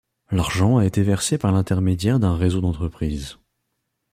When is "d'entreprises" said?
2.59-3.37